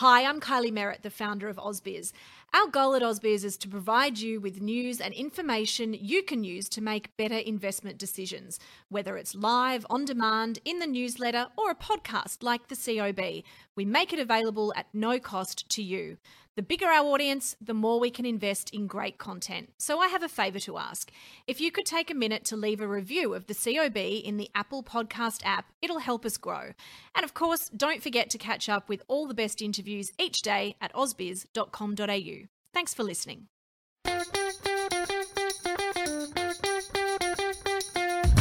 Hi, 0.00 0.24
I'm 0.24 0.40
Kylie 0.40 0.72
Merritt, 0.72 1.02
the 1.02 1.10
founder 1.10 1.48
of 1.48 1.56
AusBiz. 1.56 2.12
Our 2.54 2.68
goal 2.68 2.94
at 2.94 3.02
AusBiz 3.02 3.42
is 3.42 3.56
to 3.56 3.68
provide 3.68 4.20
you 4.20 4.40
with 4.40 4.60
news 4.60 5.00
and 5.00 5.12
information 5.12 5.92
you 5.92 6.22
can 6.22 6.44
use 6.44 6.68
to 6.68 6.80
make 6.80 7.16
better 7.16 7.34
investment 7.34 7.98
decisions, 7.98 8.60
whether 8.88 9.16
it's 9.16 9.34
live, 9.34 9.84
on 9.90 10.04
demand, 10.04 10.60
in 10.64 10.78
the 10.78 10.86
newsletter, 10.86 11.48
or 11.56 11.72
a 11.72 11.74
podcast 11.74 12.44
like 12.44 12.68
the 12.68 12.76
COB. 12.76 13.42
We 13.74 13.84
make 13.84 14.12
it 14.12 14.20
available 14.20 14.72
at 14.76 14.86
no 14.92 15.18
cost 15.18 15.68
to 15.70 15.82
you. 15.82 16.18
The 16.58 16.62
bigger 16.62 16.88
our 16.88 17.06
audience, 17.06 17.54
the 17.60 17.72
more 17.72 18.00
we 18.00 18.10
can 18.10 18.26
invest 18.26 18.74
in 18.74 18.88
great 18.88 19.16
content. 19.16 19.70
So 19.78 20.00
I 20.00 20.08
have 20.08 20.24
a 20.24 20.28
favour 20.28 20.58
to 20.58 20.76
ask. 20.76 21.12
If 21.46 21.60
you 21.60 21.70
could 21.70 21.86
take 21.86 22.10
a 22.10 22.16
minute 22.16 22.44
to 22.46 22.56
leave 22.56 22.80
a 22.80 22.88
review 22.88 23.32
of 23.32 23.46
the 23.46 23.54
COB 23.54 23.96
in 23.96 24.38
the 24.38 24.50
Apple 24.56 24.82
Podcast 24.82 25.42
app, 25.44 25.66
it'll 25.80 26.00
help 26.00 26.26
us 26.26 26.36
grow. 26.36 26.72
And 27.14 27.22
of 27.22 27.32
course, 27.32 27.68
don't 27.68 28.02
forget 28.02 28.28
to 28.30 28.38
catch 28.38 28.68
up 28.68 28.88
with 28.88 29.04
all 29.06 29.28
the 29.28 29.34
best 29.34 29.62
interviews 29.62 30.10
each 30.18 30.42
day 30.42 30.74
at 30.80 30.92
ausbiz.com.au. 30.94 32.48
Thanks 32.74 32.92
for 32.92 33.04
listening. 33.04 33.46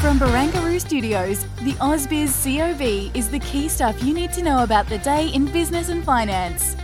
From 0.02 0.18
Barangaroo 0.18 0.82
Studios, 0.82 1.44
the 1.62 1.74
AusBiz 1.74 2.34
COB 2.44 3.16
is 3.16 3.30
the 3.30 3.40
key 3.42 3.70
stuff 3.70 4.04
you 4.04 4.16
need 4.16 4.34
to 4.34 4.42
know 4.42 4.64
about 4.64 4.88
the 4.88 4.98
day 4.98 5.28
in 5.28 5.46
business 5.46 5.90
and 5.90 6.04
finance. 6.04 6.76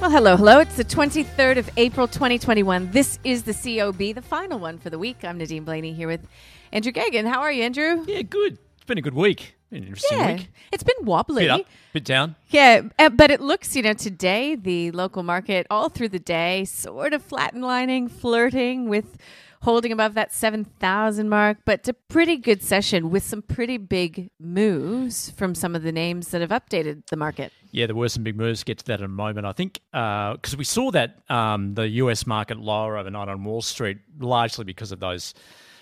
Well, 0.00 0.10
hello, 0.10 0.36
hello. 0.36 0.60
It's 0.60 0.76
the 0.76 0.84
23rd 0.84 1.58
of 1.58 1.68
April, 1.76 2.06
2021. 2.08 2.90
This 2.90 3.18
is 3.22 3.42
the 3.42 3.52
COB, 3.52 4.14
the 4.14 4.22
final 4.22 4.58
one 4.58 4.78
for 4.78 4.88
the 4.88 4.98
week. 4.98 5.24
I'm 5.24 5.36
Nadine 5.36 5.64
Blayney 5.66 5.94
here 5.94 6.08
with 6.08 6.26
Andrew 6.72 6.90
Geoghegan. 6.90 7.26
How 7.28 7.40
are 7.40 7.52
you, 7.52 7.62
Andrew? 7.64 8.02
Yeah, 8.06 8.22
good. 8.22 8.56
It's 8.76 8.86
been 8.86 8.96
a 8.96 9.02
good 9.02 9.12
week. 9.14 9.56
Been 9.70 9.82
an 9.82 9.88
interesting 9.88 10.18
Yeah, 10.18 10.32
week. 10.36 10.50
it's 10.72 10.82
been 10.82 11.04
wobbly. 11.04 11.42
Bit 11.44 11.50
up, 11.50 11.66
bit 11.92 12.04
down. 12.04 12.34
Yeah, 12.48 12.82
uh, 12.98 13.10
but 13.10 13.30
it 13.30 13.42
looks, 13.42 13.76
you 13.76 13.82
know, 13.82 13.92
today 13.92 14.54
the 14.56 14.90
local 14.92 15.22
market 15.22 15.66
all 15.70 15.90
through 15.90 16.08
the 16.08 16.18
day 16.18 16.64
sort 16.64 17.12
of 17.12 17.26
flatlining, 17.28 18.10
flirting 18.10 18.88
with 18.88 19.18
holding 19.62 19.92
above 19.92 20.14
that 20.14 20.32
7,000 20.32 21.28
mark, 21.28 21.58
but 21.66 21.86
a 21.86 21.92
pretty 21.92 22.38
good 22.38 22.62
session 22.62 23.10
with 23.10 23.22
some 23.22 23.42
pretty 23.42 23.76
big 23.76 24.30
moves 24.40 25.30
from 25.30 25.54
some 25.54 25.76
of 25.76 25.82
the 25.82 25.92
names 25.92 26.28
that 26.28 26.40
have 26.40 26.48
updated 26.50 27.06
the 27.08 27.16
market. 27.18 27.52
Yeah, 27.72 27.86
there 27.86 27.96
were 27.96 28.08
some 28.08 28.22
big 28.22 28.36
moves. 28.36 28.64
Get 28.64 28.78
to 28.78 28.84
that 28.86 29.00
in 29.00 29.04
a 29.04 29.08
moment. 29.08 29.46
I 29.46 29.52
think 29.52 29.80
because 29.92 30.56
we 30.56 30.64
saw 30.64 30.90
that 30.90 31.18
um, 31.30 31.74
the 31.74 31.88
US 31.88 32.26
market 32.26 32.58
lower 32.58 32.96
overnight 32.96 33.28
on 33.28 33.44
Wall 33.44 33.62
Street, 33.62 33.98
largely 34.18 34.64
because 34.64 34.92
of 34.92 35.00
those 35.00 35.34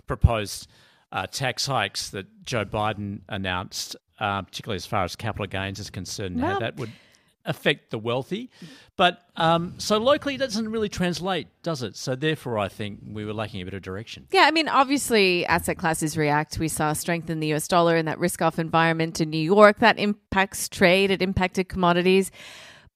proposed 0.06 0.68
uh, 1.12 1.26
tax 1.26 1.66
hikes 1.66 2.10
that 2.10 2.26
Joe 2.44 2.64
Biden 2.64 3.20
announced, 3.28 3.96
uh, 4.20 4.42
particularly 4.42 4.76
as 4.76 4.86
far 4.86 5.04
as 5.04 5.16
capital 5.16 5.46
gains 5.46 5.78
is 5.78 5.90
concerned, 5.90 6.36
and 6.36 6.44
how 6.44 6.58
that 6.58 6.76
would 6.76 6.92
affect 7.48 7.90
the 7.90 7.98
wealthy. 7.98 8.50
But 8.96 9.22
um, 9.36 9.74
so 9.78 9.98
locally, 9.98 10.36
that 10.36 10.46
doesn't 10.46 10.70
really 10.70 10.88
translate, 10.88 11.48
does 11.62 11.82
it? 11.82 11.96
So 11.96 12.14
therefore, 12.14 12.58
I 12.58 12.68
think 12.68 13.00
we 13.06 13.24
were 13.24 13.32
lacking 13.32 13.62
a 13.62 13.64
bit 13.64 13.74
of 13.74 13.82
direction. 13.82 14.26
Yeah, 14.30 14.42
I 14.42 14.50
mean, 14.50 14.68
obviously, 14.68 15.46
asset 15.46 15.78
classes 15.78 16.16
react. 16.16 16.58
We 16.58 16.68
saw 16.68 16.92
strength 16.92 17.30
in 17.30 17.40
the 17.40 17.52
US 17.54 17.66
dollar 17.66 17.96
in 17.96 18.06
that 18.06 18.18
risk 18.18 18.42
off 18.42 18.58
environment 18.58 19.20
in 19.20 19.30
New 19.30 19.38
York. 19.38 19.78
That 19.78 19.98
impacts 19.98 20.68
trade, 20.68 21.10
it 21.10 21.22
impacted 21.22 21.68
commodities. 21.68 22.30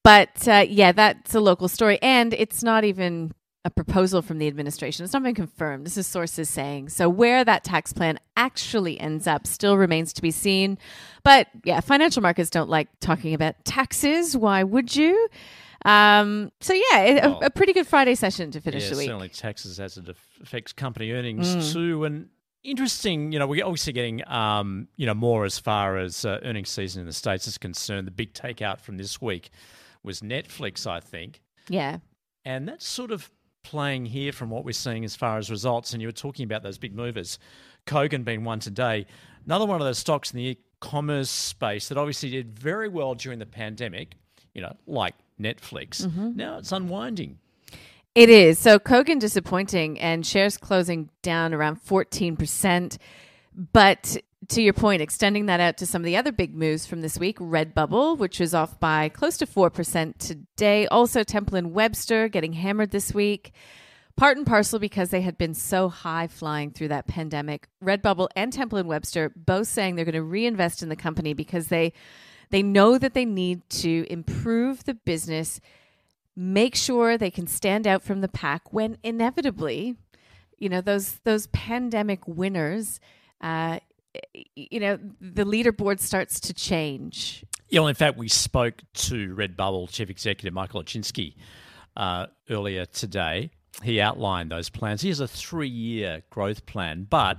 But 0.03 0.47
uh, 0.47 0.65
yeah, 0.67 0.91
that's 0.91 1.33
a 1.33 1.39
local 1.39 1.67
story. 1.67 1.97
And 2.01 2.33
it's 2.33 2.61
not 2.61 2.83
even 2.83 3.33
a 3.65 3.69
proposal 3.69 4.21
from 4.21 4.39
the 4.39 4.47
administration. 4.47 5.03
It's 5.05 5.13
not 5.13 5.23
been 5.23 5.35
confirmed. 5.35 5.85
This 5.85 5.97
is 5.97 6.05
sources 6.05 6.49
saying. 6.49 6.89
So 6.89 7.07
where 7.07 7.45
that 7.45 7.63
tax 7.63 7.93
plan 7.93 8.19
actually 8.35 8.99
ends 8.99 9.25
up 9.25 9.47
still 9.47 9.77
remains 9.77 10.11
to 10.13 10.21
be 10.21 10.31
seen. 10.31 10.77
But 11.23 11.47
yeah, 11.63 11.79
financial 11.79 12.21
markets 12.21 12.49
don't 12.49 12.69
like 12.69 12.89
talking 12.99 13.33
about 13.33 13.55
taxes. 13.63 14.35
Why 14.35 14.63
would 14.63 14.93
you? 14.95 15.29
Um, 15.85 16.51
so 16.61 16.73
yeah, 16.73 16.97
a, 17.25 17.29
Well, 17.29 17.39
a 17.43 17.49
pretty 17.49 17.73
good 17.73 17.87
Friday 17.87 18.15
session 18.15 18.51
to 18.51 18.61
finish 18.61 18.83
yeah, 18.83 18.89
the 18.91 18.95
week. 18.97 19.05
certainly 19.07 19.29
taxes 19.29 19.79
as 19.79 19.97
it 19.97 20.07
affects 20.41 20.73
company 20.73 21.11
earnings 21.11 21.55
Mm. 21.55 21.73
too. 21.73 22.03
And 22.05 22.29
interesting, 22.63 23.31
you 23.31 23.39
know, 23.39 23.47
we're 23.47 23.65
obviously 23.65 23.91
getting, 23.93 24.25
um, 24.29 24.87
you 24.95 25.05
know, 25.05 25.13
more 25.13 25.43
as 25.45 25.59
far 25.59 25.97
as 25.97 26.23
uh, 26.25 26.39
earnings 26.43 26.69
season 26.69 27.01
in 27.01 27.05
the 27.07 27.13
states 27.13 27.47
is 27.47 27.57
concerned. 27.57 28.07
The 28.07 28.11
big 28.11 28.33
takeout 28.33 28.79
from 28.79 28.97
this 28.97 29.21
week 29.21 29.49
was 30.03 30.21
Netflix, 30.21 30.87
I 30.87 30.99
think, 31.01 31.41
Yeah. 31.69 31.97
and 32.45 32.67
that's 32.67 32.87
sort 32.87 33.11
of 33.11 33.29
playing 33.63 34.05
here 34.05 34.31
from 34.31 34.49
what 34.49 34.65
we're 34.65 34.73
seeing 34.73 35.03
as 35.03 35.15
far 35.15 35.37
as 35.37 35.49
results. 35.49 35.93
And 35.93 36.01
you 36.01 36.07
were 36.07 36.13
talking 36.13 36.43
about 36.43 36.63
those 36.63 36.77
big 36.77 36.93
movers, 36.95 37.39
Kogan 37.85 38.23
being 38.23 38.43
one 38.43 38.59
today. 38.59 39.05
Another 39.45 39.65
one 39.65 39.81
of 39.81 39.85
those 39.85 39.97
stocks 39.97 40.31
in 40.31 40.37
the 40.37 40.43
e-commerce 40.43 41.29
space 41.29 41.89
that 41.89 41.97
obviously 41.97 42.29
did 42.29 42.57
very 42.57 42.87
well 42.87 43.15
during 43.15 43.39
the 43.39 43.45
pandemic. 43.45 44.15
You 44.53 44.61
know, 44.61 44.75
like 44.85 45.15
Netflix. 45.39 46.05
Mm-hmm. 46.05 46.35
Now 46.35 46.59
it's 46.59 46.71
unwinding. 46.71 47.39
It 48.15 48.29
is. 48.29 48.59
So 48.59 48.77
Kogan 48.77 49.19
disappointing 49.19 49.99
and 49.99 50.25
shares 50.25 50.57
closing 50.57 51.09
down 51.23 51.53
around 51.53 51.83
14%. 51.83 52.97
But 53.71 54.17
to 54.49 54.61
your 54.61 54.73
point, 54.73 55.01
extending 55.01 55.45
that 55.47 55.59
out 55.59 55.77
to 55.77 55.85
some 55.85 56.01
of 56.01 56.05
the 56.05 56.17
other 56.17 56.31
big 56.31 56.55
moves 56.55 56.85
from 56.85 57.01
this 57.01 57.17
week, 57.17 57.37
Redbubble, 57.39 58.17
which 58.17 58.39
was 58.39 58.53
off 58.53 58.79
by 58.79 59.09
close 59.09 59.37
to 59.37 59.45
4% 59.45 60.17
today. 60.17 60.87
Also 60.87 61.23
Temple 61.23 61.57
and 61.57 61.73
Webster 61.73 62.27
getting 62.27 62.53
hammered 62.53 62.91
this 62.91 63.13
week. 63.13 63.53
Part 64.15 64.37
and 64.37 64.45
parcel 64.45 64.77
because 64.77 65.09
they 65.09 65.21
had 65.21 65.37
been 65.37 65.55
so 65.55 65.89
high 65.89 66.27
flying 66.27 66.71
through 66.71 66.89
that 66.89 67.07
pandemic. 67.07 67.67
Redbubble 67.83 68.29
and 68.35 68.53
Temple 68.53 68.77
and 68.77 68.87
Webster 68.87 69.31
both 69.35 69.67
saying 69.67 69.95
they're 69.95 70.05
going 70.05 70.13
to 70.13 70.21
reinvest 70.21 70.83
in 70.83 70.89
the 70.89 70.95
company 70.95 71.33
because 71.33 71.67
they 71.67 71.93
they 72.51 72.61
know 72.61 72.99
that 72.99 73.15
they 73.15 73.25
need 73.25 73.67
to 73.69 74.05
improve 74.11 74.83
the 74.83 74.93
business 74.93 75.59
make 76.35 76.75
sure 76.75 77.17
they 77.17 77.31
can 77.31 77.47
stand 77.47 77.85
out 77.87 78.03
from 78.03 78.21
the 78.21 78.27
pack 78.27 78.73
when 78.73 78.97
inevitably, 79.03 79.95
you 80.57 80.69
know, 80.69 80.81
those 80.81 81.19
those 81.23 81.47
pandemic 81.47 82.27
winners, 82.27 82.99
uh, 83.41 83.79
you 84.55 84.79
know, 84.79 84.99
the 85.19 85.43
leaderboard 85.43 85.99
starts 85.99 86.39
to 86.41 86.53
change. 86.53 87.45
Yeah, 87.69 87.81
well, 87.81 87.89
in 87.89 87.95
fact, 87.95 88.17
we 88.17 88.29
spoke 88.29 88.81
to 88.93 89.35
Redbubble 89.35 89.89
Chief 89.89 90.09
Executive 90.09 90.53
Michael 90.53 90.83
Ilczynski 90.83 91.35
uh, 91.97 92.27
earlier 92.49 92.85
today. 92.85 93.49
He 93.81 93.99
outlined 93.99 94.51
those 94.51 94.69
plans. 94.69 95.01
He 95.01 95.09
has 95.09 95.19
a 95.19 95.27
three-year 95.27 96.23
growth 96.29 96.65
plan, 96.65 97.07
but 97.09 97.37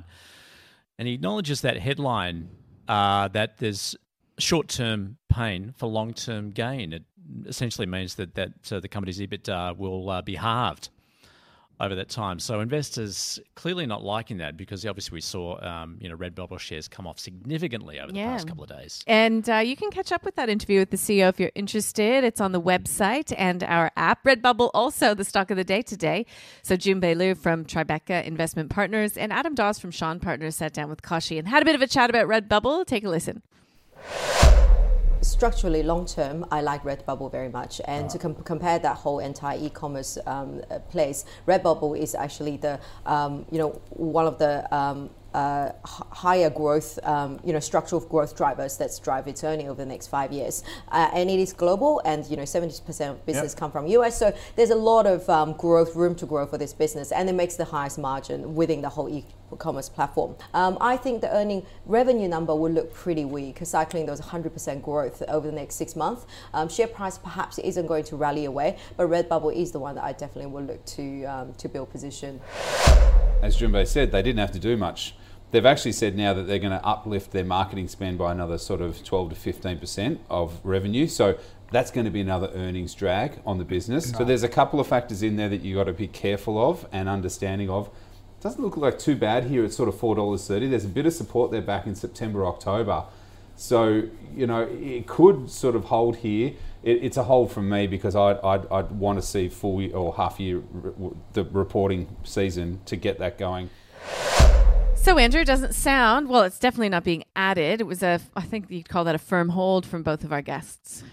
and 0.99 1.07
he 1.07 1.15
acknowledges 1.15 1.61
that 1.61 1.79
headline 1.79 2.49
uh, 2.89 3.29
that 3.29 3.59
there's 3.59 3.97
short-term 4.39 5.17
pain 5.29 5.73
for 5.77 5.87
long-term 5.87 6.51
gain. 6.51 6.93
It 6.93 7.05
essentially 7.47 7.87
means 7.87 8.17
that 8.17 8.35
that 8.35 8.73
uh, 8.73 8.81
the 8.81 8.89
company's 8.89 9.21
EBITDA 9.21 9.77
will 9.77 10.11
uh, 10.11 10.23
be 10.23 10.35
halved 10.35 10.89
over 11.81 11.95
that 11.97 12.09
time. 12.09 12.39
So 12.39 12.61
investors 12.61 13.41
clearly 13.57 13.85
not 13.87 14.05
liking 14.05 14.37
that 14.39 14.57
because 14.57 14.87
obviously 14.87 15.17
we 15.17 15.21
saw 15.21 15.61
um, 15.61 15.99
you 16.01 16.09
know 16.09 16.17
Redbubble 16.17 16.59
shares 16.59 16.87
come 16.89 17.07
off 17.07 17.19
significantly 17.19 17.99
over 18.01 18.13
the 18.13 18.19
Yeah. 18.19 18.33
past 18.33 18.47
couple 18.47 18.63
of 18.65 18.71
days. 18.71 19.03
And 19.07 19.49
uh, 19.51 19.57
you 19.57 19.77
can 19.77 19.91
catch 19.91 20.13
up 20.13 20.25
with 20.25 20.37
that 20.37 20.49
interview 20.49 20.79
with 20.79 20.91
the 20.91 20.97
CEO 20.97 21.29
if 21.29 21.41
you're 21.41 21.51
interested. 21.55 22.23
It's 22.25 22.41
on 22.41 22.53
the 22.53 22.61
website 22.61 23.35
and 23.37 23.63
our 23.65 23.91
app. 23.97 24.25
Redbubble 24.25 24.71
also 24.73 25.15
the 25.15 25.25
stock 25.25 25.51
of 25.51 25.57
the 25.57 25.65
day 25.65 25.83
today. 25.83 26.27
So 26.63 26.77
Jun 26.77 27.01
Bei 27.01 27.15
Liu 27.15 27.35
from 27.35 27.65
Tribeca 27.65 28.25
Investment 28.25 28.71
Partners 28.71 29.17
and 29.17 29.33
Adam 29.33 29.55
Dawes 29.55 29.79
from 29.79 29.91
Shaw 29.91 30.13
and 30.13 30.23
Partners 30.23 30.57
sat 30.57 30.73
down 30.73 30.89
with 30.89 31.03
Kashi 31.03 31.39
and 31.39 31.49
had 31.49 31.61
a 31.63 31.65
bit 31.65 31.75
of 31.75 31.83
a 31.83 31.87
chat 31.89 32.09
about 32.09 32.29
Redbubble. 32.29 32.87
Take 32.87 33.05
a 33.05 33.09
listen. 33.09 33.43
Structurally 35.25 35.83
long 35.83 36.07
term, 36.07 36.45
I 36.51 36.61
like 36.61 36.83
Redbubble 36.85 37.31
very 37.31 37.49
much. 37.49 37.81
And 37.87 38.09
to 38.11 38.19
com- 38.19 38.35
compare 38.35 38.79
that 38.79 38.97
whole 38.97 39.19
entire 39.19 39.59
e-commerce 39.59 40.19
um, 40.27 40.63
uh, 40.71 40.79
place, 40.81 41.25
Redbubble 41.47 41.99
is 41.99 42.15
actually 42.15 42.57
the 42.59 42.79
um, 43.07 43.47
you 43.51 43.59
know 43.59 43.71
one 43.91 44.27
of 44.27 44.39
the 44.39 44.73
um, 44.75 45.11
uh, 45.35 45.73
higher 45.85 46.49
growth, 46.49 46.99
um, 47.03 47.41
you 47.45 47.53
know, 47.53 47.59
structural 47.59 48.01
growth 48.01 48.37
drivers 48.37 48.77
that's 48.77 48.99
drive 49.01 49.27
its 49.27 49.43
earning 49.43 49.69
over 49.69 49.83
the 49.83 49.89
next 49.89 50.07
five 50.07 50.33
years. 50.33 50.63
Uh, 50.93 51.11
and 51.13 51.29
it 51.29 51.41
is 51.41 51.53
global, 51.53 52.01
and 52.05 52.25
you 52.27 52.37
know, 52.37 52.45
70% 52.45 53.11
of 53.11 53.27
business 53.27 53.53
yep. 53.53 53.59
come 53.59 53.73
from 53.73 53.87
US. 53.89 54.17
So 54.17 54.33
there's 54.55 54.71
a 54.71 54.77
lot 54.77 55.07
of 55.07 55.29
um, 55.29 55.55
growth, 55.55 55.97
room 55.97 56.15
to 56.17 56.27
grow 56.27 56.47
for 56.47 56.57
this 56.57 56.73
business, 56.73 57.11
and 57.11 57.29
it 57.29 57.35
makes 57.35 57.57
the 57.57 57.65
highest 57.65 57.99
margin 57.99 58.55
within 58.55 58.81
the 58.81 58.89
whole 58.89 59.09
e-commerce 59.09 59.89
platform. 59.89 60.37
Um, 60.55 60.79
I 60.81 60.97
think 60.97 61.21
the 61.21 61.35
earning 61.35 61.67
revenue 61.85 62.29
number 62.29 62.55
will 62.55 62.71
look 62.71 62.95
pretty 62.95 63.25
weak, 63.25 63.59
cycling 63.65 64.07
those 64.07 64.21
100% 64.21 64.83
growth 64.83 65.21
over 65.27 65.49
the 65.49 65.53
next 65.53 65.75
six 65.75 65.97
months. 65.97 66.27
Um, 66.53 66.69
share 66.69 66.87
price 66.87 67.19
perhaps 67.19 67.59
isn't 67.59 67.89
going 67.89 68.05
to 68.05 68.17
rally 68.17 68.45
away, 68.45 68.79
but 68.97 69.09
Redbubble 69.09 69.55
is 69.55 69.73
the 69.73 69.81
one 69.81 69.97
that 69.97 70.05
I 70.05 70.13
definitely 70.13 70.53
will 70.53 70.63
look 70.63 70.85
to 70.85 71.25
um, 71.25 71.55
to 71.55 71.69
build 71.69 71.91
position. 71.91 72.41
As 73.43 73.57
Jun 73.57 73.73
Bei 73.73 73.85
said, 73.85 74.13
they 74.13 74.23
didn't 74.23 74.39
have 74.39 74.53
to 74.53 74.61
do 74.61 74.77
much 74.77 75.15
They've 75.55 75.65
actually 75.65 75.93
said 75.93 76.17
now 76.17 76.35
that 76.35 76.49
they're 76.49 76.59
going 76.59 76.77
to 76.77 76.85
uplift 76.85 77.31
their 77.31 77.45
marketing 77.45 77.87
spend 77.87 78.19
by 78.19 78.33
another 78.33 78.59
sort 78.59 78.81
of 78.81 79.05
12 79.05 79.41
to 79.41 79.53
15% 79.53 80.19
of 80.29 80.59
revenue. 80.65 81.07
So 81.07 81.39
that's 81.71 81.93
going 81.93 82.07
to 82.07 82.11
be 82.11 82.21
another 82.21 82.51
earnings 82.57 82.93
drag 82.93 83.39
on 83.47 83.59
the 83.59 83.65
business. 83.65 84.11
So 84.11 84.25
there's 84.25 84.43
a 84.43 84.49
couple 84.49 84.81
of 84.81 84.89
factors 84.89 85.23
in 85.23 85.37
there 85.37 85.49
that 85.49 85.61
you've 85.61 85.77
got 85.77 85.85
to 85.85 85.93
be 85.93 86.09
careful 86.09 86.59
of 86.59 86.89
and 86.91 87.09
understanding 87.09 87.71
of. 87.71 87.89
Doesn't 88.41 88.61
look 88.61 88.77
like 88.77 88.99
too 88.99 89.15
bad 89.15 89.45
here. 89.45 89.65
It's 89.65 89.77
sort 89.77 89.89
of 89.89 89.97
four 89.97 90.17
dollars 90.17 90.45
thirty. 90.45 90.69
There's 90.69 90.87
a 90.87 90.89
bit 90.89 91.07
of 91.07 91.13
support 91.13 91.53
there 91.53 91.63
back 91.63 91.87
in 91.87 91.95
September, 91.95 92.45
October. 92.45 93.05
So 93.55 94.09
you 94.35 94.49
know 94.49 94.63
it 94.63 95.07
could 95.07 95.49
sort 95.49 95.77
of 95.77 95.85
hold 95.85 96.17
here. 96.17 96.55
It, 96.83 97.05
it's 97.05 97.17
a 97.17 97.23
hold 97.23 97.53
from 97.53 97.69
me 97.69 97.87
because 97.87 98.17
I'd, 98.17 98.41
I'd, 98.41 98.67
I'd 98.73 98.91
want 98.91 99.21
to 99.21 99.23
see 99.25 99.49
full 99.49 99.97
or 99.97 100.15
half 100.15 100.41
year 100.41 100.65
the 101.33 101.45
reporting 101.45 102.09
season 102.25 102.81
to 102.87 102.97
get 102.97 103.21
that 103.21 103.39
going. 103.39 103.71
So 105.05 105.19
Andrew 105.19 105.45
doesn't 105.45 105.75
sound 105.75 106.31
well. 106.31 106.45
It's 106.45 106.59
definitely 106.59 106.89
not 106.89 107.05
being 107.05 107.25
added. 107.37 107.83
It 107.83 107.85
was 107.85 108.03
a, 108.03 108.23
I 108.35 108.41
think 108.41 108.71
you'd 108.71 108.89
call 108.89 109.05
that 109.05 109.15
a 109.15 109.19
firm 109.19 109.51
hold 109.51 109.85
from 109.85 110.03
both 110.03 110.25
of 110.25 110.33
our 110.33 110.41
guests. 110.41 111.05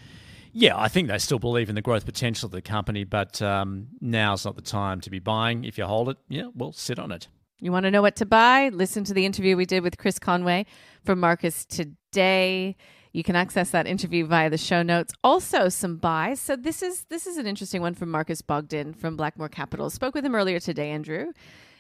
Yeah, 0.54 0.80
I 0.80 0.88
think 0.88 1.10
they 1.10 1.18
still 1.18 1.40
believe 1.40 1.68
in 1.68 1.76
the 1.76 1.82
growth 1.82 2.06
potential 2.06 2.46
of 2.46 2.54
the 2.54 2.62
company, 2.62 3.04
but 3.04 3.42
um, 3.42 3.88
now's 4.00 4.46
not 4.46 4.56
the 4.56 4.62
time 4.62 5.02
to 5.02 5.10
be 5.10 5.20
buying. 5.20 5.66
If 5.66 5.78
you 5.78 5.84
hold 5.84 6.08
it, 6.08 6.16
yeah, 6.30 6.48
well, 6.56 6.72
sit 6.72 7.00
on 7.00 7.12
it. 7.12 7.28
You 7.60 7.74
want 7.74 7.84
to 7.84 7.92
know 7.92 8.02
what 8.02 8.16
to 8.16 8.26
buy? 8.26 8.70
Listen 8.70 9.04
to 9.04 9.14
the 9.14 9.26
interview 9.26 9.58
we 9.58 9.66
did 9.66 9.84
with 9.84 9.98
Chris 9.98 10.18
Conway 10.18 10.68
from 11.04 11.20
Marcus 11.20 11.66
today. 11.66 12.78
You 13.12 13.24
can 13.26 13.36
access 13.36 13.72
that 13.72 13.88
interview 13.88 14.26
via 14.26 14.50
the 14.50 14.58
show 14.58 14.84
notes. 14.84 15.14
Also, 15.22 15.68
some 15.68 15.98
buys. 15.98 16.40
So 16.40 16.56
this 16.56 16.82
is 16.82 17.04
this 17.10 17.28
is 17.28 17.36
an 17.36 17.46
interesting 17.46 17.82
one 17.82 17.96
from 17.96 18.10
Marcus 18.10 18.42
Bogdan 18.42 18.94
from 18.94 19.18
Blackmore 19.18 19.50
Capital. 19.50 19.90
Spoke 19.90 20.16
with 20.16 20.26
him 20.26 20.34
earlier 20.34 20.62
today, 20.62 20.92
Andrew, 20.92 21.34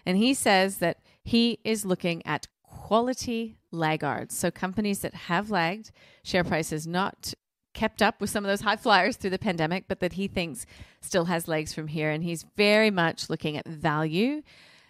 and 0.05 0.17
he 0.17 0.33
says 0.33 0.79
that 0.79 0.97
he 1.23 1.59
is 1.63 1.85
looking 1.85 2.25
at 2.25 2.47
quality 2.63 3.57
laggards. 3.71 4.37
So 4.37 4.51
companies 4.51 4.99
that 4.99 5.13
have 5.13 5.49
lagged, 5.49 5.91
share 6.23 6.43
prices 6.43 6.87
not 6.87 7.33
kept 7.73 8.01
up 8.01 8.19
with 8.19 8.29
some 8.29 8.43
of 8.43 8.49
those 8.49 8.61
high 8.61 8.75
flyers 8.75 9.15
through 9.15 9.29
the 9.29 9.39
pandemic, 9.39 9.85
but 9.87 9.99
that 10.01 10.13
he 10.13 10.27
thinks 10.27 10.65
still 10.99 11.25
has 11.25 11.47
legs 11.47 11.73
from 11.73 11.87
here. 11.87 12.09
And 12.09 12.23
he's 12.23 12.45
very 12.57 12.91
much 12.91 13.29
looking 13.29 13.55
at 13.55 13.67
value 13.67 14.41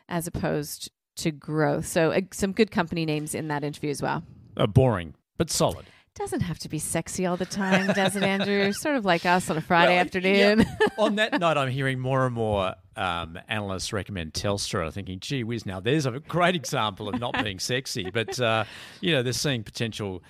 as 0.09 0.27
opposed 0.27 0.89
to 1.17 1.31
growth. 1.31 1.85
So 1.85 2.11
uh, 2.11 2.21
some 2.31 2.53
good 2.53 2.71
company 2.71 3.05
names 3.05 3.35
in 3.35 3.49
that 3.49 3.63
interview 3.63 3.91
as 3.91 4.01
well. 4.01 4.23
Uh, 4.57 4.67
boring, 4.67 5.13
but 5.37 5.49
solid 5.49 5.85
doesn't 6.15 6.41
have 6.41 6.59
to 6.59 6.69
be 6.69 6.79
sexy 6.79 7.25
all 7.25 7.37
the 7.37 7.45
time, 7.45 7.87
does 7.93 8.15
it, 8.15 8.23
Andrew? 8.23 8.71
sort 8.73 8.95
of 8.95 9.05
like 9.05 9.25
us 9.25 9.49
on 9.49 9.57
a 9.57 9.61
Friday 9.61 9.93
well, 9.93 10.01
afternoon. 10.01 10.59
Yeah. 10.59 10.87
on 10.97 11.15
that 11.15 11.31
note, 11.39 11.57
I'm 11.57 11.69
hearing 11.69 11.99
more 11.99 12.25
and 12.25 12.35
more 12.35 12.75
um, 12.95 13.39
analysts 13.47 13.93
recommend 13.93 14.33
Telstra. 14.33 14.91
Thinking, 14.91 15.19
gee 15.19 15.43
whiz, 15.43 15.65
now 15.65 15.79
there's 15.79 16.05
a 16.05 16.19
great 16.19 16.55
example 16.55 17.09
of 17.09 17.19
not 17.19 17.43
being 17.43 17.59
sexy. 17.59 18.09
But, 18.13 18.39
uh, 18.39 18.65
you 18.99 19.13
know, 19.13 19.23
they're 19.23 19.31
seeing 19.31 19.63
potential 19.63 20.21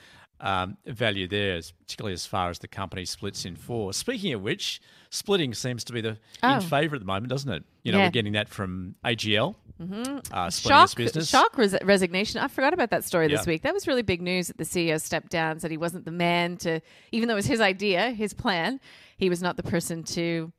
um, 0.42 0.78
value 0.86 1.28
there, 1.28 1.60
particularly 1.80 2.14
as 2.14 2.26
far 2.26 2.50
as 2.50 2.60
the 2.60 2.68
company 2.68 3.06
splits 3.06 3.46
in 3.46 3.56
four. 3.56 3.94
Speaking 3.94 4.34
of 4.34 4.42
which, 4.42 4.82
splitting 5.10 5.54
seems 5.54 5.84
to 5.86 5.94
be 5.94 6.02
the 6.02 6.18
oh. 6.44 6.56
in 6.56 6.62
favour 6.62 6.96
at 6.96 7.02
the 7.02 7.06
moment, 7.06 7.30
doesn't 7.30 7.52
it? 7.52 7.64
You 7.84 7.92
know, 7.92 8.00
yeah. 8.00 8.06
we're 8.06 8.12
getting 8.12 8.34
that 8.34 8.50
from 8.50 8.96
AGL. 9.06 9.56
Mm-hmm. 9.82 10.20
Uh, 10.32 10.50
shock, 10.52 10.90
shock 11.24 11.58
res- 11.58 11.76
resignation. 11.84 12.40
I 12.40 12.48
forgot 12.48 12.74
about 12.74 12.92
that 12.92 13.04
story 13.04 13.28
this 13.28 13.48
week. 13.48 13.64
That 13.64 13.74
was 13.74 13.88
really 13.88 14.04
big 14.04 14.22
news 14.22 14.48
that 14.48 14.58
the 14.58 14.64
CEO 14.64 15.02
stepped 15.02 15.32
down, 15.32 15.60
said 15.60 15.72
he 15.72 15.78
wasn't 15.78 16.06
the 16.06 16.12
man 16.12 16.58
to, 16.58 16.82
even 17.12 17.28
though 17.28 17.34
it 17.34 17.38
was 17.38 17.48
his 17.48 17.62
idea, 17.62 18.12
his 18.12 18.34
plan, 18.34 18.80
he 19.18 19.30
was 19.30 19.42
not 19.42 19.58
the 19.58 19.64
person 19.64 20.04
to 20.04 20.52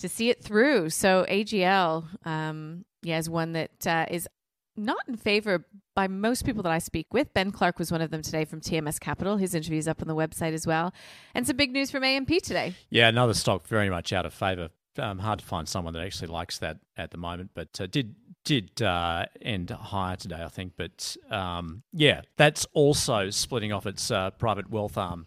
to 0.00 0.08
see 0.08 0.30
it 0.30 0.42
through. 0.42 0.90
So 0.90 1.24
AGL, 1.28 2.26
um, 2.26 2.84
yeah, 3.02 3.18
is 3.18 3.30
one 3.30 3.52
that 3.52 3.86
uh, 3.86 4.06
is 4.10 4.28
not 4.76 4.98
in 5.08 5.16
favor 5.16 5.66
by 5.94 6.08
most 6.08 6.44
people 6.44 6.62
that 6.62 6.72
I 6.72 6.78
speak 6.78 7.12
with. 7.12 7.32
Ben 7.34 7.50
Clark 7.50 7.78
was 7.78 7.92
one 7.92 8.00
of 8.00 8.10
them 8.10 8.22
today 8.22 8.44
from 8.44 8.60
TMS 8.60 8.98
Capital. 8.98 9.36
His 9.36 9.54
interview 9.54 9.78
is 9.78 9.88
up 9.88 10.00
on 10.00 10.08
the 10.08 10.14
website 10.14 10.52
as 10.52 10.66
well. 10.66 10.92
And 11.34 11.46
some 11.46 11.56
big 11.56 11.72
news 11.72 11.90
from 11.90 12.04
AMP 12.04 12.28
today. 12.42 12.74
Yeah, 12.88 13.08
another 13.08 13.34
stock 13.34 13.66
very 13.66 13.90
much 13.90 14.12
out 14.12 14.26
of 14.26 14.34
favor. 14.34 14.70
Um, 14.98 15.18
hard 15.18 15.38
to 15.38 15.44
find 15.44 15.68
someone 15.68 15.94
that 15.94 16.02
actually 16.02 16.28
likes 16.28 16.58
that 16.58 16.78
at 16.96 17.10
the 17.10 17.16
moment, 17.16 17.50
but 17.54 17.80
uh, 17.80 17.86
did 17.86 18.16
did 18.44 18.82
uh, 18.82 19.26
end 19.40 19.70
higher 19.70 20.16
today, 20.16 20.42
I 20.42 20.48
think. 20.48 20.72
But 20.76 21.16
um, 21.30 21.82
yeah, 21.92 22.22
that's 22.36 22.66
also 22.72 23.30
splitting 23.30 23.72
off 23.72 23.86
its 23.86 24.10
uh, 24.10 24.30
private 24.30 24.68
wealth 24.70 24.98
arm. 24.98 25.26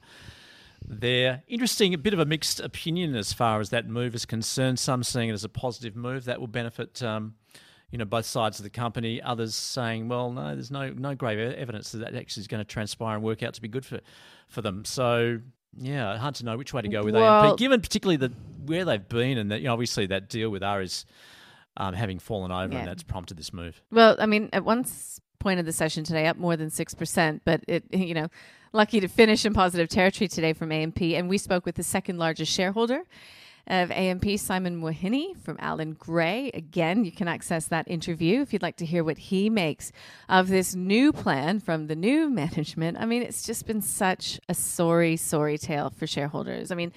There, 0.88 1.44
interesting. 1.48 1.94
A 1.94 1.98
bit 1.98 2.14
of 2.14 2.20
a 2.20 2.26
mixed 2.26 2.60
opinion 2.60 3.16
as 3.16 3.34
far 3.34 3.60
as 3.60 3.70
that 3.70 3.88
move 3.88 4.16
is 4.16 4.26
concerned. 4.26 4.80
Some 4.80 5.04
seeing 5.04 5.30
it 5.30 5.34
as 5.34 5.44
a 5.44 5.50
positive 5.50 5.96
move 5.96 6.26
that 6.26 6.40
will 6.40 6.48
benefit, 6.48 7.02
um, 7.04 7.36
you 7.92 7.98
know, 7.98 8.06
both 8.06 8.26
sides 8.26 8.60
of 8.60 8.64
the 8.64 8.70
company. 8.70 9.22
Others 9.22 9.56
saying, 9.56 10.08
well, 10.08 10.32
no, 10.32 10.54
there's 10.54 10.72
no 10.72 10.90
no 10.90 11.16
grave 11.16 11.40
evidence 11.56 11.92
that 11.92 12.00
that 12.00 12.16
actually 12.16 12.42
is 12.42 12.48
going 12.48 12.64
to 12.64 12.70
transpire 12.70 13.16
and 13.16 13.24
work 13.24 13.44
out 13.44 13.54
to 13.56 13.62
be 13.62 13.68
good 13.68 13.86
for 13.86 14.00
for 14.48 14.62
them. 14.62 14.86
So 14.86 15.40
yeah, 15.78 16.18
hard 16.18 16.36
to 16.36 16.46
know 16.46 16.58
which 16.58 16.74
way 16.74 16.82
to 16.82 16.88
go 16.88 17.04
with 17.04 17.16
well, 17.16 17.46
AMP, 17.46 17.58
given 17.58 17.82
particularly 17.82 18.18
the 18.18 18.32
where 18.66 18.86
they've 18.86 19.08
been 19.08 19.38
and 19.38 19.52
that 19.52 19.62
you 19.62 19.68
know, 19.68 19.74
obviously 19.74 20.06
that 20.08 20.30
deal 20.30 20.50
with 20.50 20.64
Ares 20.64 21.06
um, 21.78 21.94
having 21.94 22.20
fallen 22.20 22.52
over, 22.52 22.74
yeah. 22.74 22.80
and 22.80 22.88
that's 22.88 23.04
prompted 23.04 23.38
this 23.38 23.54
move. 23.54 23.82
Well, 23.92 24.16
I 24.20 24.26
mean, 24.26 24.50
at 24.54 24.64
one 24.64 24.86
point 25.44 25.60
of 25.60 25.66
the 25.66 25.74
session 25.74 26.04
today, 26.04 26.26
up 26.26 26.38
more 26.38 26.56
than 26.56 26.70
six 26.70 26.96
percent, 26.96 27.42
but 27.46 27.62
it, 27.68 27.84
you 27.94 28.14
know, 28.14 28.30
lucky 28.72 29.00
to 29.00 29.08
finish 29.08 29.46
in 29.46 29.54
positive 29.54 29.90
territory 29.90 30.28
today 30.28 30.54
from 30.54 30.72
AMP, 30.72 31.02
and 31.02 31.30
we 31.30 31.38
spoke 31.38 31.66
with 31.66 31.76
the 31.76 31.84
second 31.84 32.18
largest 32.18 32.52
shareholder 32.52 33.04
of 33.68 33.92
AMP, 33.92 34.38
Simon 34.40 34.82
Mawhinney 34.82 35.38
from 35.38 35.58
Allan 35.60 35.94
Gray. 35.94 36.52
Again, 36.54 37.06
you 37.06 37.12
can 37.12 37.30
access 37.30 37.68
that 37.68 37.88
interview 37.88 38.42
if 38.42 38.52
you'd 38.52 38.62
like 38.62 38.76
to 38.78 38.86
hear 38.86 39.04
what 39.04 39.18
he 39.18 39.50
makes 39.50 39.92
of 40.28 40.50
this 40.50 40.76
new 40.76 41.14
plan 41.14 41.60
from 41.60 41.88
the 41.88 41.96
new 41.96 42.30
management. 42.42 42.98
I 43.00 43.06
mean, 43.06 43.22
it's 43.22 43.44
just 43.44 43.66
been 43.66 43.82
such 43.82 44.40
a 44.50 44.54
sorry, 44.54 45.16
sorry 45.16 45.58
tale 45.58 45.92
for 45.92 46.08
shareholders. 46.08 46.72
I 46.72 46.76
mean, 46.76 46.92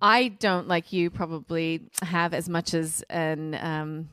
I 0.00 0.28
don't 0.28 0.68
like 0.68 0.92
you 0.92 1.10
probably 1.10 1.88
have 2.02 2.34
as 2.34 2.48
much 2.48 2.74
as 2.74 3.02
an 3.08 3.54
um, 3.54 4.08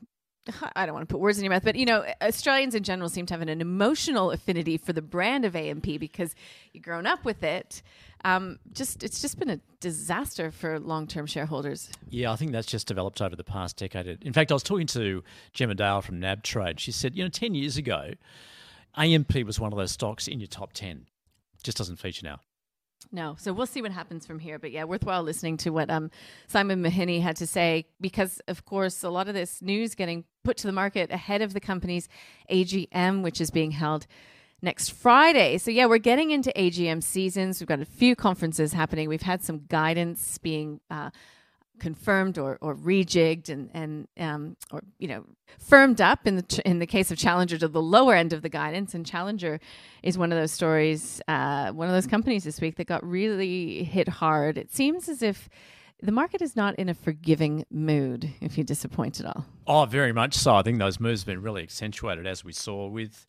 I 0.75 0.85
don't 0.85 0.93
want 0.93 1.07
to 1.07 1.11
put 1.11 1.21
words 1.21 1.37
in 1.37 1.43
your 1.43 1.51
mouth, 1.51 1.63
but 1.63 1.75
you 1.75 1.85
know, 1.85 2.05
Australians 2.21 2.75
in 2.75 2.83
general 2.83 3.09
seem 3.09 3.25
to 3.27 3.33
have 3.33 3.41
an, 3.41 3.49
an 3.49 3.61
emotional 3.61 4.31
affinity 4.31 4.77
for 4.77 4.93
the 4.93 5.01
brand 5.01 5.45
of 5.45 5.55
AMP 5.55 5.99
because 5.99 6.35
you've 6.71 6.83
grown 6.83 7.07
up 7.07 7.23
with 7.25 7.43
it. 7.43 7.81
Um, 8.25 8.59
just 8.71 9.03
it's 9.03 9.21
just 9.21 9.37
been 9.37 9.49
a 9.49 9.59
disaster 9.79 10.49
for 10.51 10.79
long-term 10.79 11.25
shareholders. 11.25 11.89
Yeah, 12.09 12.31
I 12.31 12.35
think 12.35 12.51
that's 12.51 12.67
just 12.67 12.87
developed 12.87 13.21
over 13.21 13.35
the 13.35 13.43
past 13.43 13.77
decade. 13.77 14.07
In 14.21 14.33
fact, 14.33 14.51
I 14.51 14.53
was 14.53 14.63
talking 14.63 14.87
to 14.87 15.23
Gemma 15.51 15.75
Dale 15.75 16.01
from 16.01 16.19
NAB 16.19 16.43
Trade. 16.43 16.79
She 16.79 16.91
said, 16.91 17.15
you 17.15 17.23
know, 17.23 17.29
ten 17.29 17.53
years 17.53 17.75
ago, 17.75 18.11
AMP 18.95 19.35
was 19.45 19.59
one 19.59 19.73
of 19.73 19.77
those 19.77 19.91
stocks 19.91 20.27
in 20.27 20.39
your 20.39 20.47
top 20.47 20.73
ten. 20.73 21.07
Just 21.63 21.77
doesn't 21.77 21.97
feature 21.97 22.25
now. 22.25 22.39
No. 23.13 23.35
So 23.37 23.53
we'll 23.53 23.67
see 23.67 23.83
what 23.83 23.91
happens 23.91 24.25
from 24.25 24.39
here. 24.39 24.57
But 24.57 24.71
yeah, 24.71 24.85
worthwhile 24.85 25.21
listening 25.21 25.55
to 25.57 25.69
what 25.69 25.91
um, 25.91 26.09
Simon 26.47 26.81
Mawhinney 26.81 27.21
had 27.21 27.35
to 27.37 27.47
say 27.47 27.85
because, 28.01 28.41
of 28.47 28.65
course, 28.65 29.03
a 29.03 29.09
lot 29.09 29.27
of 29.27 29.35
this 29.35 29.61
news 29.61 29.93
getting 29.93 30.25
put 30.43 30.57
to 30.57 30.67
the 30.67 30.73
market 30.73 31.11
ahead 31.11 31.43
of 31.43 31.53
the 31.53 31.59
company's 31.59 32.09
AGM, 32.49 33.21
which 33.21 33.39
is 33.39 33.51
being 33.51 33.69
held 33.69 34.07
next 34.63 34.89
Friday. 34.89 35.59
So 35.59 35.69
yeah, 35.69 35.85
we're 35.85 35.99
getting 35.99 36.31
into 36.31 36.51
AGM 36.55 37.03
seasons. 37.03 37.59
We've 37.59 37.67
got 37.67 37.81
a 37.81 37.85
few 37.85 38.15
conferences 38.15 38.73
happening. 38.73 39.07
We've 39.07 39.21
had 39.21 39.43
some 39.43 39.65
guidance 39.67 40.39
being 40.39 40.79
uh, 40.89 41.11
confirmed 41.79 42.37
or, 42.37 42.57
or 42.61 42.75
rejigged 42.75 43.49
and 43.49 43.69
and 43.73 44.07
um, 44.19 44.55
or 44.71 44.83
you 44.99 45.07
know 45.07 45.25
firmed 45.59 46.01
up 46.01 46.25
in 46.27 46.37
the 46.37 46.61
in 46.65 46.79
the 46.79 46.87
case 46.87 47.11
of 47.11 47.17
Challenger 47.17 47.57
to 47.57 47.67
the 47.67 47.81
lower 47.81 48.15
end 48.15 48.33
of 48.33 48.41
the 48.41 48.49
guidance. 48.49 48.93
And 48.93 49.05
Challenger 49.05 49.59
is 50.01 50.17
one 50.17 50.31
of 50.31 50.37
those 50.37 50.51
stories, 50.51 51.21
uh, 51.27 51.71
one 51.71 51.87
of 51.87 51.93
those 51.93 52.07
companies 52.07 52.43
this 52.43 52.61
week 52.61 52.75
that 52.77 52.87
got 52.87 53.03
really 53.07 53.83
hit 53.83 54.07
hard. 54.07 54.57
It 54.57 54.71
seems 54.71 55.09
as 55.09 55.21
if 55.21 55.49
the 56.01 56.11
market 56.11 56.41
is 56.41 56.55
not 56.55 56.75
in 56.75 56.89
a 56.89 56.93
forgiving 56.93 57.65
mood 57.71 58.29
if 58.41 58.57
you 58.57 58.63
disappoint 58.63 59.19
at 59.19 59.25
all. 59.25 59.45
Oh, 59.65 59.85
very 59.85 60.11
much 60.11 60.33
so. 60.33 60.55
I 60.55 60.61
think 60.61 60.79
those 60.79 60.99
moves 60.99 61.21
have 61.21 61.27
been 61.27 61.41
really 61.41 61.63
accentuated 61.63 62.27
as 62.27 62.43
we 62.43 62.51
saw 62.51 62.87
with 62.87 63.25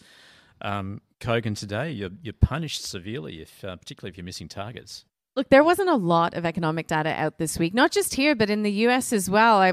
um, 0.61 1.01
Kogan 1.21 1.57
today. 1.57 1.91
You're, 1.91 2.11
you're 2.21 2.35
punished 2.35 2.85
severely, 2.85 3.41
if 3.41 3.65
uh, 3.65 3.77
particularly 3.77 4.11
if 4.11 4.17
you're 4.17 4.25
missing 4.25 4.49
targets. 4.49 5.05
Look, 5.37 5.51
there 5.51 5.65
wasn't 5.65 5.91
a 5.91 5.97
lot 5.97 6.35
of 6.35 6.47
economic 6.47 6.87
data 6.87 7.11
out 7.11 7.39
this 7.39 7.59
week, 7.59 7.75
not 7.75 7.91
just 7.91 8.15
here, 8.15 8.35
but 8.35 8.51
in 8.51 8.63
the 8.63 8.71
US 8.87 9.13
as 9.13 9.29
well. 9.29 9.57
I 9.57 9.73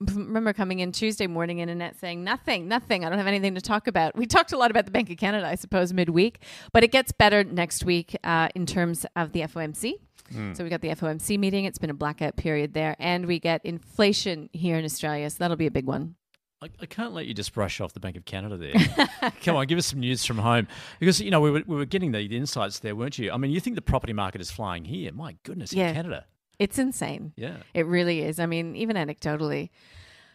remember 0.00 0.52
coming 0.52 0.80
in 0.80 0.92
Tuesday 0.92 1.26
morning 1.26 1.60
and 1.60 1.70
Annette 1.70 1.98
saying, 1.98 2.22
Nothing, 2.22 2.68
nothing. 2.68 3.04
I 3.04 3.08
don't 3.08 3.18
have 3.18 3.26
anything 3.26 3.54
to 3.54 3.60
talk 3.60 3.86
about. 3.86 4.16
We 4.16 4.26
talked 4.26 4.52
a 4.52 4.58
lot 4.58 4.70
about 4.70 4.84
the 4.84 4.90
Bank 4.90 5.10
of 5.10 5.16
Canada, 5.16 5.46
I 5.46 5.54
suppose, 5.54 5.92
midweek, 5.92 6.42
but 6.72 6.84
it 6.84 6.92
gets 6.92 7.12
better 7.12 7.44
next 7.44 7.84
week 7.84 8.16
uh, 8.24 8.48
in 8.54 8.66
terms 8.66 9.06
of 9.16 9.32
the 9.32 9.40
FOMC. 9.40 9.94
Hmm. 10.32 10.52
So 10.54 10.64
we 10.64 10.70
got 10.70 10.80
the 10.80 10.88
FOMC 10.88 11.38
meeting. 11.38 11.64
It's 11.64 11.78
been 11.78 11.90
a 11.90 11.94
blackout 11.94 12.36
period 12.36 12.74
there. 12.74 12.94
And 12.98 13.26
we 13.26 13.40
get 13.40 13.64
inflation 13.64 14.48
here 14.52 14.76
in 14.76 14.84
Australia. 14.84 15.28
So 15.30 15.36
that'll 15.40 15.56
be 15.56 15.66
a 15.66 15.72
big 15.72 15.86
one. 15.86 16.14
I, 16.62 16.68
I 16.80 16.86
can't 16.86 17.14
let 17.14 17.26
you 17.26 17.32
just 17.32 17.54
brush 17.54 17.80
off 17.80 17.94
the 17.94 18.00
Bank 18.00 18.16
of 18.16 18.24
Canada 18.26 18.56
there. 18.56 19.32
Come 19.44 19.56
on, 19.56 19.66
give 19.66 19.78
us 19.78 19.86
some 19.86 20.00
news 20.00 20.24
from 20.26 20.38
home. 20.38 20.68
Because, 20.98 21.20
you 21.20 21.30
know, 21.30 21.40
we 21.40 21.50
were, 21.50 21.62
we 21.66 21.76
were 21.76 21.86
getting 21.86 22.12
the, 22.12 22.26
the 22.28 22.36
insights 22.36 22.80
there, 22.80 22.94
weren't 22.94 23.18
you? 23.18 23.30
I 23.32 23.38
mean, 23.38 23.50
you 23.50 23.60
think 23.60 23.76
the 23.76 23.82
property 23.82 24.12
market 24.12 24.40
is 24.42 24.50
flying 24.50 24.84
here. 24.84 25.10
My 25.12 25.36
goodness, 25.42 25.72
Yeah. 25.72 25.88
in 25.88 25.94
Canada. 25.94 26.26
It's 26.58 26.78
insane. 26.78 27.32
Yeah. 27.36 27.56
It 27.72 27.86
really 27.86 28.20
is. 28.20 28.38
I 28.38 28.44
mean, 28.44 28.76
even 28.76 28.96
anecdotally, 28.96 29.70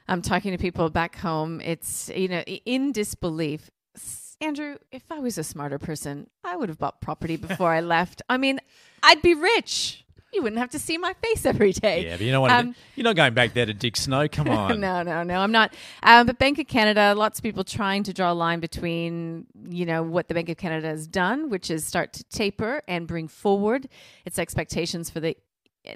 I'm 0.08 0.24
talking 0.24 0.52
to 0.52 0.58
people 0.58 0.90
back 0.90 1.16
home. 1.18 1.62
It's, 1.62 2.10
you 2.16 2.28
know, 2.28 2.42
in 2.42 2.92
disbelief. 2.92 3.70
Andrew, 4.42 4.78
if 4.92 5.04
I 5.12 5.20
was 5.20 5.38
a 5.38 5.44
smarter 5.44 5.78
person, 5.78 6.28
I 6.44 6.56
would 6.56 6.70
have 6.70 6.80
bought 6.80 7.00
property 7.02 7.38
before 7.38 7.72
I 7.72 7.82
left. 7.82 8.24
I 8.28 8.38
mean, 8.38 8.60
I'd 9.04 9.22
be 9.22 9.36
rich. 9.36 10.05
You 10.36 10.44
wouldn't 10.44 10.60
have 10.60 10.72
to 10.72 10.80
see 10.80 10.98
my 10.98 11.14
face 11.14 11.46
every 11.54 11.72
day. 11.72 12.06
Yeah, 12.06 12.18
but 12.18 12.26
you 12.26 12.32
know 12.32 12.42
what? 12.42 12.52
Um, 12.52 12.76
You're 12.96 13.06
not 13.06 13.16
going 13.16 13.34
back 13.34 13.54
there 13.54 13.66
to 13.66 13.74
Dick 13.74 13.96
Snow. 13.96 14.28
Come 14.28 14.50
on. 14.50 14.80
no, 14.80 15.02
no, 15.02 15.24
no, 15.24 15.40
I'm 15.40 15.52
not. 15.52 15.74
Um, 16.04 16.28
but 16.28 16.38
Bank 16.38 16.60
of 16.60 16.68
Canada, 16.68 17.14
lots 17.16 17.40
of 17.40 17.44
people 17.44 17.64
trying 17.64 18.04
to 18.04 18.14
draw 18.14 18.32
a 18.32 18.34
line 18.34 18.60
between, 18.60 19.48
you 19.68 19.86
know, 19.86 20.04
what 20.04 20.28
the 20.28 20.34
Bank 20.34 20.50
of 20.50 20.58
Canada 20.58 20.88
has 20.88 21.08
done, 21.08 21.50
which 21.50 21.72
is 21.72 21.86
start 21.86 22.14
to 22.14 22.24
taper 22.26 22.82
and 22.88 23.08
bring 23.08 23.28
forward 23.28 23.88
its 24.26 24.38
expectations 24.38 25.10
for 25.10 25.20
the 25.20 25.38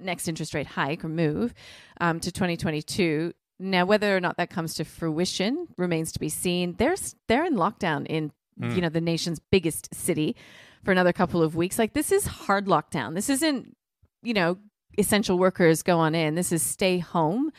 next 0.01 0.27
interest 0.27 0.53
rate 0.53 0.67
hike 0.67 1.03
or 1.03 1.10
move 1.10 1.53
um, 2.00 2.19
to 2.19 2.31
2022. 2.31 3.34
Now, 3.60 3.86
whether 3.86 4.15
or 4.15 4.22
not 4.22 4.38
that 4.38 4.50
comes 4.50 4.74
to 4.75 4.86
fruition 4.86 5.67
remains 5.77 6.13
to 6.13 6.19
be 6.19 6.29
seen. 6.29 6.75
They're 6.77 6.96
they're 7.27 7.46
in 7.46 7.55
lockdown 7.55 8.05
in 8.08 8.31
you 8.62 8.81
know 8.81 8.89
the 8.89 9.01
nation's 9.01 9.39
biggest 9.39 9.93
city 9.93 10.36
for 10.84 10.91
another 10.91 11.13
couple 11.13 11.41
of 11.41 11.55
weeks. 11.55 11.79
Like 11.79 11.93
this 11.93 12.12
is 12.12 12.25
hard 12.25 12.67
lockdown. 12.67 13.15
This 13.15 13.29
isn't 13.29 13.75
you 14.23 14.33
know 14.33 14.57
essential 14.97 15.38
workers 15.38 15.83
go 15.83 15.97
on 15.99 16.15
in. 16.15 16.35
This 16.35 16.51
is 16.51 16.61
stay 16.61 16.99
home, 16.99 17.51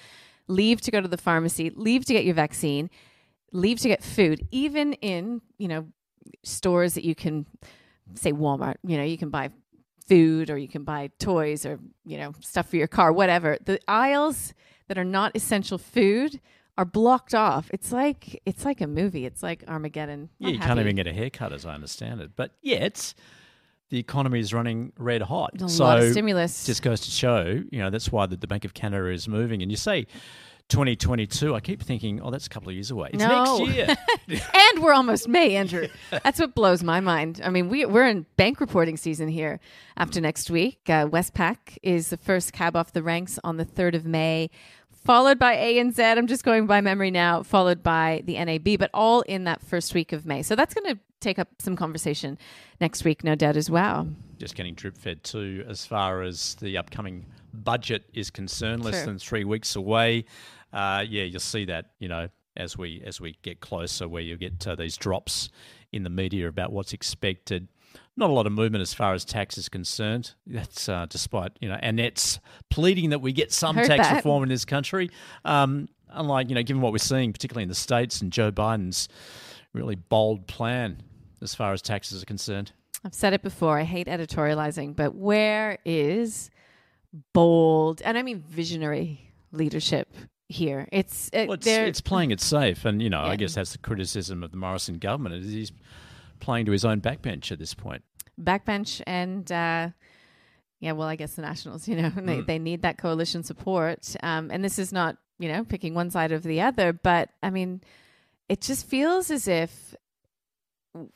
leave 0.49 0.81
to 0.83 0.91
go 0.91 1.01
to 1.01 1.09
the 1.09 1.17
pharmacy, 1.17 1.71
leave 1.75 2.05
to 2.07 2.13
get 2.13 2.25
your 2.25 2.35
vaccine, 2.35 2.91
leave 3.53 3.79
to 3.81 3.89
get 3.89 4.03
food. 4.03 4.47
Even 4.51 4.95
in 4.95 5.41
you 5.59 5.69
know 5.69 5.87
stores 6.43 6.95
that 6.95 7.05
you 7.05 7.15
can 7.15 7.47
say 8.15 8.33
Walmart, 8.33 8.77
you 8.83 8.97
know 8.97 9.05
you 9.05 9.19
can 9.19 9.31
buy 9.31 9.51
food 10.07 10.51
or 10.51 10.59
you 10.59 10.69
can 10.69 10.83
buy 10.83 11.09
toys 11.21 11.65
or 11.65 11.79
you 12.05 12.19
know 12.19 12.33
stuff 12.41 12.69
for 12.69 12.77
your 12.77 12.89
car 12.89 13.13
whatever 13.13 13.57
the 13.65 13.79
aisles 13.87 14.53
that 14.89 14.99
are 14.99 15.05
not 15.05 15.31
essential 15.37 15.79
food 15.79 16.41
are 16.77 16.85
blocked 16.85 17.33
off 17.33 17.71
it's 17.73 17.93
like 17.93 18.43
it's 18.45 18.65
like 18.65 18.81
a 18.81 18.89
movie 18.89 19.25
it's 19.25 19.41
like 19.41 19.63
armageddon 19.69 20.29
Yeah, 20.41 20.49
you 20.49 20.59
can't 20.59 20.81
even 20.81 20.97
get 20.97 21.07
a 21.07 21.13
haircut, 21.13 21.53
as 21.53 21.65
I 21.65 21.75
understand 21.75 22.21
it. 22.21 22.33
But 22.35 22.57
yet, 22.61 23.15
the 23.91 23.99
economy 23.99 24.41
is 24.41 24.55
running 24.55 24.93
red 24.99 25.23
hot. 25.23 25.51
a 25.61 25.69
so 25.69 25.85
lot 25.85 25.99
of 26.01 26.11
stimulus 26.13 26.65
just 26.65 26.83
goes 26.83 27.01
to 27.03 27.11
show, 27.11 27.63
you 27.71 27.79
know, 27.79 27.91
that's 27.91 28.11
why 28.11 28.27
the, 28.27 28.37
the 28.37 28.47
Bank 28.47 28.65
of 28.65 28.73
Canada 28.75 29.09
is 29.11 29.29
moving. 29.29 29.63
And 29.63 29.71
you 29.71 29.77
say 29.77 30.07
2022, 30.69 31.55
I 31.55 31.61
keep 31.61 31.83
thinking, 31.83 32.21
oh, 32.23 32.31
that's 32.31 32.47
a 32.47 32.49
couple 32.49 32.69
of 32.69 32.75
years 32.77 32.93
away. 32.93 33.11
It's 33.13 33.23
No. 33.23 33.59
next 33.59 33.75
year. 33.75 33.97
and 34.55 34.83
we're 34.83 34.93
almost 34.93 35.27
May, 35.29 35.57
Andrew. 35.57 35.89
That's 36.23 36.39
what 36.39 36.55
blows 36.55 36.83
my 36.85 37.01
mind. 37.01 37.41
I 37.45 37.51
mean, 37.51 37.69
we, 37.69 37.85
we're 37.85 38.07
in 38.07 38.25
bank 38.37 38.61
reporting 38.61 38.97
season 38.97 39.29
here 39.29 39.59
after 39.97 40.21
next 40.21 40.49
week. 40.51 40.79
Uh, 40.87 41.07
Westpac 41.07 41.57
is 41.83 42.09
the 42.11 42.17
first 42.17 42.53
cab 42.53 42.77
off 42.77 42.93
the 42.93 43.03
ranks 43.03 43.39
on 43.43 43.57
the 43.57 43.65
3rd 43.67 43.97
of 43.97 44.05
May, 44.07 44.51
followed 44.93 45.41
by 45.41 45.57
ANZ. 45.57 45.99
I'm 45.99 46.29
just 46.29 46.45
going 46.45 46.67
by 46.67 46.81
memory 46.81 47.11
now, 47.11 47.43
followed 47.43 47.83
by 47.83 48.23
the 48.25 48.43
NAB, 48.43 48.79
but 48.79 48.91
all 48.95 49.23
in 49.23 49.45
that 49.45 49.61
first 49.63 49.93
week 49.93 50.13
of 50.13 50.25
May. 50.25 50.43
So 50.43 50.55
that's 50.55 50.75
going 50.75 50.95
to 50.95 51.01
take 51.21 51.39
up 51.39 51.49
some 51.59 51.77
conversation 51.77 52.39
next 52.81 53.05
week, 53.05 53.23
no 53.25 53.35
doubt, 53.35 53.57
as 53.57 53.71
well. 53.71 54.09
just 54.39 54.55
getting 54.55 54.75
drip 54.75 54.97
fed 54.97 55.23
too 55.23 55.65
as 55.69 55.85
far 55.85 56.23
as 56.23 56.55
the 56.57 56.77
upcoming 56.79 57.27
budget 57.53 58.05
is 58.15 58.31
concerned 58.31 58.85
less 58.85 58.97
True. 58.99 59.07
than 59.07 59.19
three 59.19 59.45
weeks 59.45 59.75
away 59.77 60.25
uh, 60.73 61.05
yeah 61.07 61.25
you'll 61.25 61.41
see 61.41 61.65
that 61.65 61.91
you 61.99 62.09
know 62.09 62.29
as 62.57 62.79
we 62.79 63.03
as 63.05 63.21
we 63.21 63.37
get 63.43 63.61
closer 63.61 64.09
where 64.09 64.23
you 64.23 64.37
get 64.37 64.67
uh, 64.67 64.75
these 64.77 64.97
drops 64.97 65.51
in 65.93 66.05
the 66.05 66.11
media 66.11 66.47
about 66.49 66.73
what's 66.73 66.93
expected 66.93 67.67
not 68.17 68.31
a 68.31 68.33
lot 68.33 68.47
of 68.47 68.53
movement 68.53 68.81
as 68.83 68.95
far 68.95 69.15
as 69.15 69.25
tax 69.25 69.59
is 69.59 69.69
concerned 69.69 70.33
that's 70.47 70.89
uh, 70.89 71.07
despite 71.11 71.53
you 71.61 71.69
know 71.69 71.79
annette's 71.83 72.39
pleading 72.71 73.11
that 73.11 73.21
we 73.21 73.33
get 73.33 73.53
some 73.53 73.75
Heard 73.77 73.87
tax 73.87 74.09
that. 74.09 74.17
reform 74.17 74.45
in 74.45 74.49
this 74.49 74.65
country 74.65 75.11
um, 75.45 75.89
unlike 76.11 76.49
you 76.49 76.55
know 76.55 76.63
given 76.63 76.81
what 76.81 76.93
we're 76.93 76.99
seeing 76.99 77.33
particularly 77.33 77.65
in 77.65 77.69
the 77.69 77.75
states 77.75 78.21
and 78.23 78.33
joe 78.33 78.53
biden's 78.53 79.09
really 79.73 79.97
bold 79.97 80.47
plan 80.47 80.99
as 81.43 81.55
far 81.55 81.73
as 81.73 81.83
taxes 81.83 82.23
are 82.23 82.27
concerned 82.27 82.73
I've 83.05 83.15
said 83.15 83.33
it 83.33 83.43
before. 83.43 83.79
I 83.79 83.85
hate 83.85 84.09
editorializing, 84.09 84.95
but 84.95 85.15
where 85.15 85.79
is 85.87 86.51
bold 87.33 88.03
and 88.03 88.19
I 88.19 88.23
mean 88.23 88.45
visionary 88.47 89.33
leadership 89.53 90.15
here? 90.49 90.87
It's 90.93 91.31
uh, 91.33 91.47
Well, 91.49 91.55
it's, 91.55 91.67
it's 91.67 92.01
playing 92.01 92.31
it 92.31 92.41
safe, 92.41 92.85
and 92.85 93.01
you 93.03 93.09
know, 93.09 93.23
Yeah. 93.25 93.31
I 93.31 93.37
guess 93.37 93.55
that's 93.55 93.73
the 93.73 93.79
criticism 93.79 94.43
of 94.43 94.51
the 94.51 94.59
Morrison 94.59 94.99
government. 94.99 95.35
Is 95.37 95.51
he's 95.51 95.73
playing 96.41 96.67
to 96.67 96.73
his 96.73 96.85
own 96.85 97.01
backbench 97.01 97.51
at 97.53 97.59
this 97.59 97.73
point. 97.75 98.03
backbench 98.39 99.01
and 99.07 99.51
uh, 99.51 99.89
yeah, 100.81 100.93
well, 100.93 101.09
I 101.09 101.17
guess 101.17 101.35
the 101.35 101.43
Nationals, 101.43 101.87
you 101.89 101.97
know, 101.97 102.11
they, 102.17 102.41
they 102.41 102.59
need 102.59 102.83
that 102.83 102.99
coalition 102.99 103.43
support. 103.43 104.15
Um, 104.23 104.51
and 104.51 104.65
this 104.65 104.79
is 104.79 104.93
not, 104.93 105.17
you 105.39 105.49
know, 105.51 105.65
picking 105.65 105.95
one 105.95 106.11
side 106.11 106.33
over 106.33 106.47
the 106.47 106.61
other, 106.63 106.93
but 106.93 107.31
I 107.43 107.51
mean, 107.51 107.83
it 108.49 108.61
just 108.63 108.87
feels 108.87 109.31
as 109.31 109.47
if 109.49 109.95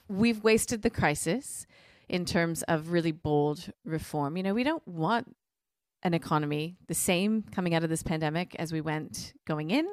we've 0.09 0.43
wasted 0.43 0.83
the 0.83 0.91
crisis 0.91 1.67
in 2.09 2.25
terms 2.25 2.63
of 2.65 2.91
really 2.91 3.13
bold 3.13 3.71
reform. 3.85 4.37
You 4.37 4.43
know, 4.43 4.55
we 4.55 4.65
don't 4.65 4.87
want 4.87 5.35
an 6.03 6.15
economy 6.15 6.77
the 6.87 6.95
same 6.95 7.43
coming 7.43 7.75
out 7.75 7.83
of 7.83 7.91
this 7.91 8.03
pandemic 8.03 8.55
as 8.59 8.73
we 8.73 8.81
went 8.81 9.33
going 9.47 9.71
in. 9.71 9.89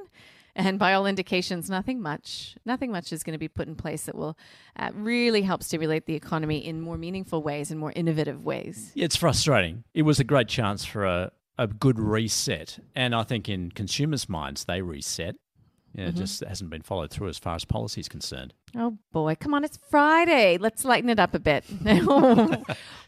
And 0.54 0.78
by 0.78 0.94
all 0.94 1.06
indications, 1.06 1.70
nothing 1.70 2.02
much, 2.02 2.58
nothing 2.66 2.92
much 2.92 3.14
is 3.14 3.24
going 3.24 3.34
to 3.34 3.40
be 3.40 3.48
put 3.48 3.70
in 3.70 3.76
place 3.76 4.04
that 4.04 4.16
will 4.16 4.38
uh, 4.76 4.92
really 4.94 5.44
help 5.44 5.64
stimulate 5.64 6.06
the 6.06 6.16
economy 6.16 6.58
in 6.58 6.82
more 6.82 6.98
meaningful 6.98 7.42
ways 7.42 7.72
and 7.72 7.80
more 7.80 7.94
innovative 7.96 8.44
ways. 8.44 8.92
It's 8.94 9.16
frustrating. 9.16 9.86
It 9.94 10.02
was 10.02 10.20
a 10.20 10.26
great 10.26 10.50
chance 10.50 10.84
for 10.84 11.06
a, 11.06 11.32
a 11.58 11.68
good 11.68 11.98
reset, 11.98 12.80
and 12.94 13.16
I 13.16 13.24
think 13.24 13.48
in 13.48 13.72
consumers' 13.72 14.28
minds, 14.28 14.66
they 14.66 14.82
reset. 14.82 15.36
Yeah, 15.94 16.06
Mm-hmm. 16.08 16.10
it 16.18 16.20
just 16.20 16.44
hasn't 16.44 16.70
been 16.70 16.82
followed 16.84 17.12
through 17.12 17.28
as 17.28 17.38
far 17.38 17.56
as 17.56 17.66
policy 17.66 18.00
is 18.02 18.08
concerned. 18.08 18.54
Oh 18.78 18.98
boy, 19.12 19.36
come 19.40 19.54
on, 19.54 19.64
it's 19.66 19.78
Friday. 19.90 20.58
Let's 20.58 20.86
lighten 20.86 21.10
it 21.10 21.20
up 21.20 21.34
a 21.34 21.40
bit. 21.40 21.66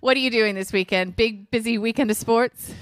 what 0.02 0.18
are 0.18 0.20
you 0.20 0.30
doing 0.30 0.56
this 0.56 0.74
weekend? 0.74 1.16
Big, 1.16 1.50
busy 1.50 1.78
weekend 1.78 2.12
of 2.12 2.18
sports? 2.18 2.74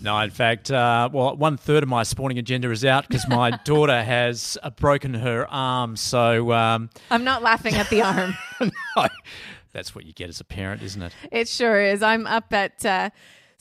No, 0.00 0.18
in 0.18 0.30
fact, 0.30 0.70
uh, 0.70 1.08
well, 1.12 1.36
one 1.36 1.56
third 1.56 1.82
of 1.84 1.88
my 1.88 2.02
sporting 2.02 2.38
agenda 2.38 2.70
is 2.70 2.84
out 2.84 3.06
because 3.06 3.28
my 3.28 3.50
daughter 3.64 4.02
has 4.02 4.58
uh, 4.62 4.70
broken 4.70 5.14
her 5.14 5.46
arm. 5.48 5.96
So 5.96 6.50
um, 6.52 6.90
I'm 7.10 7.22
not 7.24 7.42
laughing 7.42 7.74
at 7.74 7.88
the 7.90 8.02
arm. 8.02 8.34
no, 8.60 9.06
that's 9.72 9.94
what 9.94 10.04
you 10.06 10.12
get 10.12 10.28
as 10.28 10.40
a 10.40 10.44
parent, 10.44 10.82
isn't 10.82 11.02
it? 11.02 11.12
It 11.30 11.46
sure 11.48 11.80
is. 11.80 12.02
I'm 12.02 12.26
up 12.26 12.52
at 12.52 12.84
uh, 12.84 13.10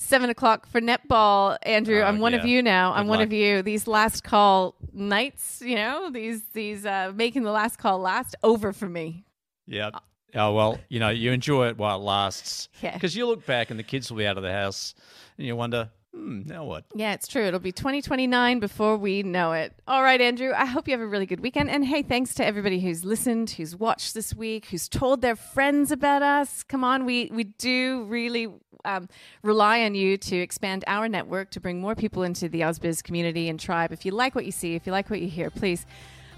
seven 0.02 0.30
o'clock 0.30 0.68
for 0.68 0.82
netball, 0.82 1.58
Andrew. 1.64 2.02
Oh, 2.02 2.06
I'm 2.06 2.20
one 2.20 2.34
of 2.34 2.46
you 2.46 2.62
now. 2.62 2.92
I'm 2.94 3.06
Good 3.06 3.10
one 3.10 3.22
of 3.22 3.32
you. 3.32 3.62
These 3.62 3.88
last 3.88 4.24
call 4.24 4.76
nights, 4.92 5.62
you 5.64 5.76
know, 5.76 6.10
these 6.12 6.42
these 6.54 6.86
uh, 6.86 7.12
making 7.16 7.44
the 7.44 7.52
last 7.52 7.78
call 7.78 8.00
last 8.00 8.36
over 8.44 8.74
for 8.74 8.90
me. 8.90 9.24
Yeah. 9.68 9.92
Oh 10.34 10.54
well, 10.54 10.80
you 10.90 11.00
know, 11.00 11.10
you 11.10 11.32
enjoy 11.32 11.68
it 11.68 11.78
while 11.78 12.00
it 12.00 12.04
lasts. 12.04 12.70
Yeah. 12.82 12.94
Because 12.94 13.16
you 13.16 13.28
look 13.28 13.46
back 13.46 13.70
and 13.70 13.80
the 13.80 13.84
kids 13.84 14.10
will 14.10 14.18
be 14.18 14.26
out 14.26 14.38
of 14.38 14.44
the 14.44 14.52
house, 14.52 14.96
and 15.38 15.46
you 15.46 15.56
wonder, 15.56 15.90
hmm, 16.14 16.42
now 16.46 16.66
what? 16.66 16.86
Yeah, 16.96 17.14
it's 17.14 17.28
true. 17.28 17.44
It'll 17.44 17.60
be 17.60 17.72
2029 17.72 18.60
before 18.60 18.98
we 18.98 19.24
know 19.24 19.54
it. 19.54 19.74
All 19.88 20.04
right, 20.04 20.20
Andrew. 20.20 20.52
I 20.56 20.66
hope 20.66 20.88
you 20.88 20.94
have 20.94 21.02
a 21.02 21.08
really 21.08 21.26
good 21.26 21.40
weekend. 21.40 21.70
And 21.70 21.86
hey, 21.86 22.02
thanks 22.02 22.34
to 22.36 22.46
everybody 22.46 22.80
who's 22.80 23.04
listened, 23.04 23.52
who's 23.52 23.76
watched 23.76 24.14
this 24.14 24.34
week, 24.34 24.66
who's 24.66 24.88
told 24.88 25.22
their 25.22 25.36
friends 25.36 25.92
about 25.92 26.22
us. 26.22 26.64
Come 26.64 26.84
on, 26.84 27.06
we 27.06 27.30
we 27.34 27.46
do 27.46 28.04
really 28.06 28.48
um, 28.86 29.08
rely 29.44 29.84
on 29.84 29.96
you 29.96 30.18
to 30.18 30.36
expand 30.38 30.84
our 30.88 31.08
network 31.08 31.52
to 31.52 31.60
bring 31.60 31.80
more 31.80 31.96
people 31.96 32.24
into 32.24 32.50
the 32.50 32.62
Ausbiz 32.62 33.04
community 33.04 33.50
and 33.50 33.60
tribe. 33.60 33.92
If 33.92 34.06
you 34.06 34.12
like 34.12 34.36
what 34.36 34.46
you 34.46 34.52
see, 34.52 34.76
if 34.76 34.86
you 34.86 34.92
like 34.92 35.10
what 35.10 35.22
you 35.22 35.28
hear, 35.28 35.50
please 35.50 35.86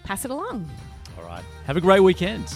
pass 0.04 0.26
it 0.26 0.32
along. 0.32 0.70
All 1.18 1.26
right. 1.26 1.44
Have 1.66 1.78
a 1.78 1.82
great 1.82 2.02
weekend. 2.02 2.56